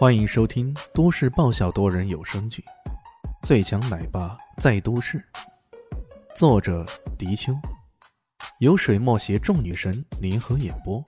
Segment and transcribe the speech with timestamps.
[0.00, 2.64] 欢迎收听都市爆笑多人有声剧
[3.46, 5.18] 《最强奶爸在都市》，
[6.34, 6.86] 作者：
[7.18, 7.52] 迪秋，
[8.60, 11.04] 由水墨携众女神联合演播，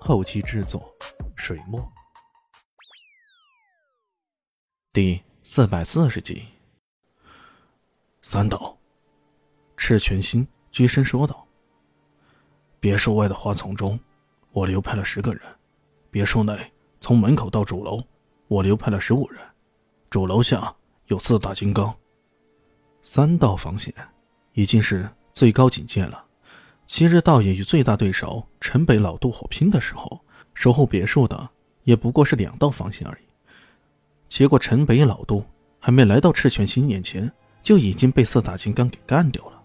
[0.00, 0.92] 后期制作：
[1.36, 1.80] 水墨。
[4.92, 6.48] 第四百四十集，
[8.20, 8.76] 三岛，
[9.76, 11.46] 赤泉心居身说道
[12.80, 13.96] ：“别墅外的花丛中，
[14.50, 15.42] 我留派了十个人；
[16.10, 16.52] 别墅内。”
[17.02, 18.00] 从门口到主楼，
[18.46, 19.40] 我留派了十五人。
[20.08, 20.72] 主楼下
[21.06, 21.92] 有四大金刚，
[23.02, 23.92] 三道防线，
[24.52, 26.24] 已经是最高警戒了。
[26.86, 30.20] 昔日道爷与最大对手城北老杜火拼的时候，
[30.54, 31.50] 守候别墅的
[31.82, 33.26] 也不过是两道防线而已。
[34.28, 35.44] 结果城北老杜
[35.80, 37.28] 还没来到赤泉心眼前，
[37.64, 39.60] 就已经被四大金刚给干掉了。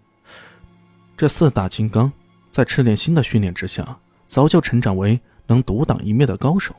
[1.15, 2.11] 这四大金刚
[2.51, 3.95] 在赤炼心的训练之下，
[4.27, 6.75] 早就成长为能独当一面的高手。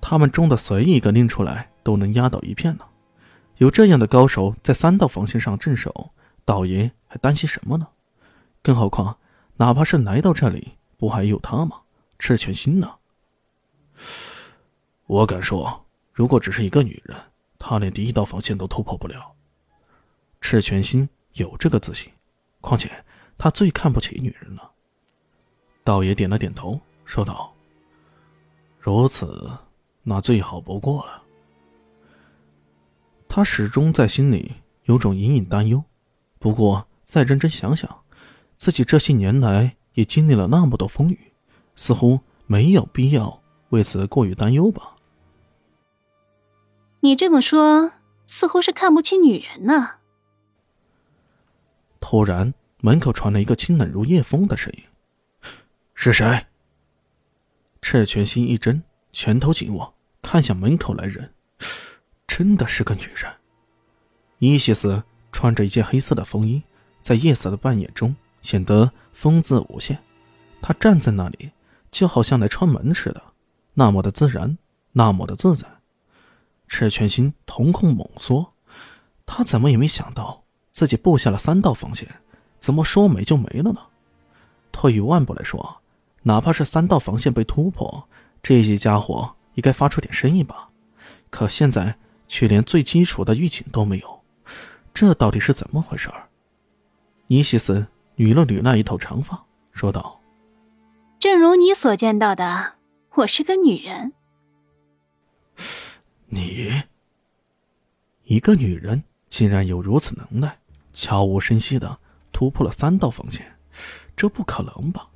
[0.00, 2.84] 他们中的随意一个拎出来都能压倒一片呢。
[3.58, 6.10] 有这样的高手在三道防线上镇守，
[6.44, 7.86] 道爷还担心什么呢？
[8.62, 9.18] 更何况，
[9.56, 11.80] 哪怕是来到这里，不还有他吗？
[12.18, 12.94] 赤泉心呢？
[15.06, 17.16] 我敢说，如果只是一个女人，
[17.58, 19.32] 她连第一道防线都突破不了。
[20.40, 22.10] 赤泉心有这个自信，
[22.62, 22.90] 况且
[23.36, 24.70] 他最看不起女人了。
[25.84, 27.52] 道爷点了点头，说道
[28.80, 29.50] ：“如此。”
[30.02, 31.22] 那最好不过了。
[33.28, 34.52] 他始终在心里
[34.84, 35.84] 有种隐隐担忧，
[36.38, 38.02] 不过再认真想想，
[38.56, 41.32] 自己这些年来也经历了那么多风雨，
[41.76, 44.96] 似乎没有必要为此过于担忧吧。
[47.00, 47.92] 你这么说，
[48.26, 49.96] 似乎是看不起女人呢。
[52.00, 54.82] 突然，门口传来一个清冷如夜风的声音
[55.94, 56.46] ：“是谁？”
[57.80, 58.82] 赤泉心一怔。
[59.12, 61.32] 拳头紧握，看向门口来人，
[62.26, 63.30] 真的是个女人。
[64.38, 66.62] 伊西斯穿着一件黑色的风衣，
[67.02, 69.98] 在夜色的半掩中显得风姿无限。
[70.62, 71.50] 她站在那里，
[71.90, 73.22] 就好像来串门似的，
[73.74, 74.56] 那么的自然，
[74.92, 75.66] 那么的自在。
[76.68, 78.52] 赤泉心瞳孔猛缩，
[79.26, 82.08] 他怎么也没想到自己布下了三道防线，
[82.60, 83.80] 怎么说没就没了呢？
[84.70, 85.80] 退一万步来说，
[86.22, 88.08] 哪怕是三道防线被突破，
[88.42, 90.70] 这些家伙应该发出点声音吧，
[91.30, 91.96] 可现在
[92.26, 94.22] 却连最基础的预警都没有，
[94.94, 96.28] 这到底是怎么回事儿？
[97.26, 97.86] 伊西斯
[98.16, 100.20] 捋了捋那一头长发，说道
[101.20, 102.74] ：“正如你所见到的，
[103.14, 104.12] 我是个女人。
[106.26, 106.82] 你，
[108.24, 110.58] 一个女人竟然有如此能耐，
[110.92, 111.98] 悄无声息的
[112.32, 113.46] 突破了三道防线，
[114.16, 115.08] 这不可能吧？”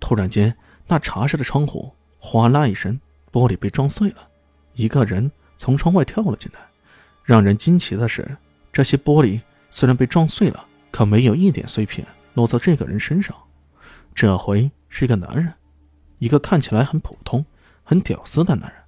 [0.00, 0.56] 突然间，
[0.86, 1.94] 那茶室的窗户。
[2.24, 2.98] 哗啦一声，
[3.32, 4.18] 玻璃被撞碎了，
[4.74, 6.60] 一个人从窗外跳了进来。
[7.24, 8.36] 让人惊奇的是，
[8.72, 9.40] 这些玻璃
[9.70, 13.36] 虽然被撞碎了，可没有一点碎片落在这个人身上。
[14.14, 15.52] 这回是一个男人，
[16.20, 17.44] 一个看起来很普通、
[17.82, 18.80] 很屌丝的男人。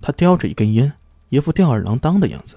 [0.00, 0.92] 他叼着一根烟，
[1.28, 2.56] 一副吊儿郎当的样子。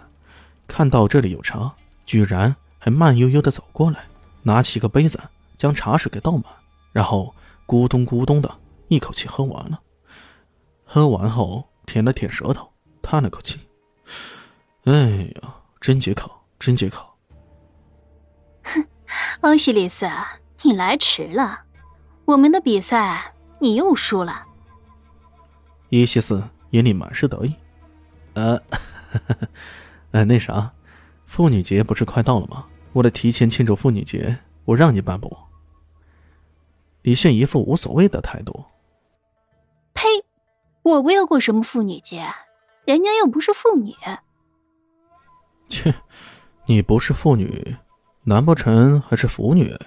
[0.68, 1.72] 看到这里有茶，
[2.08, 4.04] 居然还慢悠悠的走过来，
[4.42, 5.20] 拿起一个杯子
[5.60, 6.44] 将茶水给倒满，
[6.92, 7.34] 然后
[7.68, 8.52] 咕咚咕咚的
[8.88, 9.80] 一口气喝完了。
[10.90, 12.72] 喝完后，舔了舔舌头，
[13.02, 13.60] 叹了口气
[14.86, 14.94] ：“哎
[15.42, 17.06] 呀，真解渴，真解渴。”
[18.64, 18.88] 哼，
[19.42, 20.08] 欧西里斯，
[20.62, 21.66] 你来迟了，
[22.24, 24.46] 我们的比赛你又输了。
[25.90, 27.54] 伊西斯眼里满是得意
[28.36, 28.62] ：“呃，
[30.12, 30.72] 呃，那啥，
[31.26, 32.66] 妇女节不是快到了吗？
[32.94, 35.36] 为了提前庆祝妇女节，我让你办不？”
[37.04, 38.64] 李炫一副无所谓的态度。
[40.88, 42.26] 我不要过什么妇女节？
[42.86, 43.94] 人家又不是妇女。
[45.68, 45.94] 切，
[46.66, 47.76] 你不是妇女，
[48.24, 49.78] 难不成还是腐女？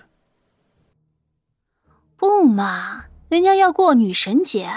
[2.19, 4.71] 不嘛，人家要过女神节，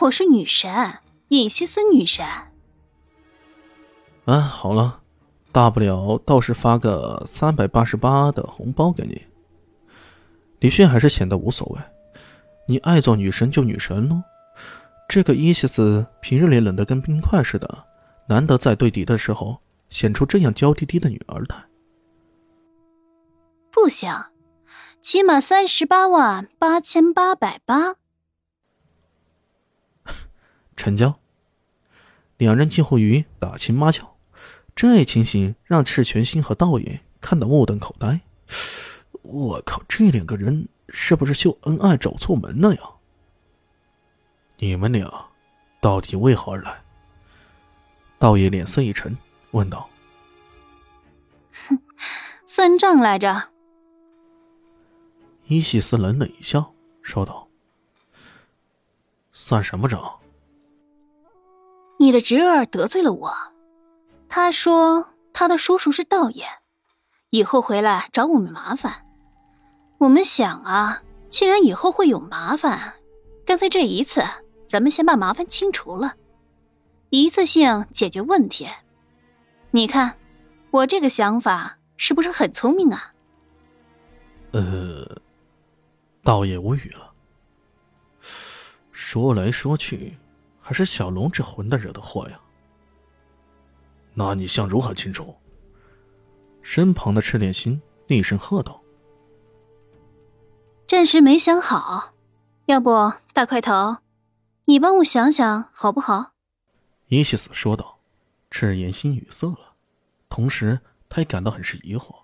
[0.00, 0.98] 我是女神，
[1.28, 2.26] 尹西斯女神。
[4.24, 5.02] 啊，好了，
[5.52, 9.24] 大不了倒是发个三百八十八的红包给你。
[10.58, 11.80] 李迅还是显得无所谓，
[12.66, 14.20] 你爱做女神就女神喽。
[15.12, 17.84] 这个伊西斯平日里冷得跟冰块似的，
[18.28, 21.60] 难得在对敌的时候显出这样娇滴滴的女儿态。
[23.72, 24.08] 不行，
[25.02, 27.96] 起码三十八万八千八百八。
[30.76, 31.18] 成交。
[32.36, 34.14] 两人近乎于打情骂俏，
[34.76, 38.20] 这情形让赤泉心和道爷看得目瞪口呆。
[39.22, 42.80] 我靠，这两个人是不是秀恩爱找错门了呀？
[44.62, 45.10] 你们俩
[45.80, 46.82] 到底为何而来？
[48.18, 49.16] 道爷脸色一沉，
[49.52, 49.88] 问道
[51.66, 51.78] ：“哼，
[52.44, 53.48] 算账来着？”
[55.48, 57.48] 伊西斯冷冷一笑，说道
[59.32, 59.98] ：“算什么账？
[61.98, 63.34] 你的侄儿得罪了我，
[64.28, 66.44] 他说他的叔叔是道爷，
[67.30, 69.06] 以后回来找我们麻烦。
[69.96, 72.92] 我们想啊，既然以后会有麻烦，
[73.46, 74.22] 干脆这一次
[74.70, 76.14] 咱们先把麻烦清除了，
[77.08, 78.68] 一次性解决问题。
[79.72, 80.16] 你看，
[80.70, 83.12] 我这个想法是不是很聪明啊？”
[84.52, 85.04] 呃。
[86.22, 87.12] 道爷无语了。
[88.92, 90.16] 说来说去，
[90.60, 92.40] 还是小龙这混蛋惹的祸呀。
[94.14, 95.34] 那你想如何清除？
[96.62, 98.80] 身旁的赤练心厉声喝道
[100.86, 102.12] ：“暂时没想好，
[102.66, 103.96] 要不大块头，
[104.70, 106.34] 你帮我想想好不好？”
[107.08, 107.98] 伊西斯说道。
[108.52, 109.74] 赤炎心语塞了，
[110.28, 112.22] 同时他也感到很是疑惑：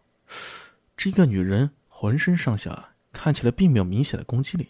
[0.96, 2.90] 这个女人浑身上下……
[3.12, 4.68] 看起来并没有明显的攻击力，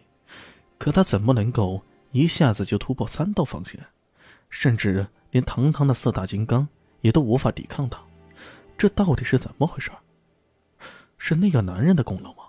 [0.78, 1.82] 可她怎么能够
[2.12, 3.84] 一下子就突破三道防线，
[4.50, 6.68] 甚至连堂堂的四大金刚
[7.00, 7.98] 也都无法抵抗她？
[8.78, 9.90] 这到底是怎么回事？
[11.18, 12.44] 是那个男人的功劳吗？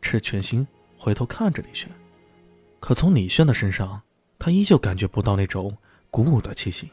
[0.00, 0.66] 赤全心
[0.96, 1.90] 回头看着李轩，
[2.78, 4.00] 可从李轩的身上，
[4.40, 5.76] 他依旧感觉不到那种
[6.10, 6.90] 鼓舞的气息。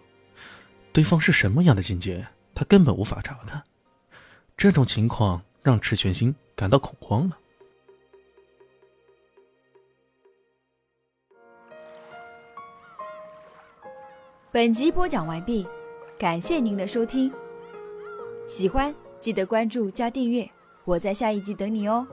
[0.91, 3.63] 对方是什么样的境界，他根本无法查看。
[4.57, 7.37] 这种情况让赤全心感到恐慌了。
[14.51, 15.65] 本集播讲完毕，
[16.19, 17.31] 感谢您的收听。
[18.45, 20.49] 喜欢记得关注加订阅，
[20.83, 22.05] 我在下一集等你哦。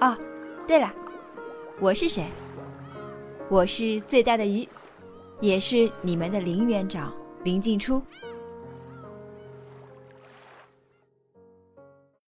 [0.00, 0.18] 哦，
[0.66, 0.92] 对了，
[1.80, 2.26] 我是谁？
[3.48, 4.68] 我是最大的鱼，
[5.40, 7.14] 也是你们的林园长
[7.44, 8.02] 林静初。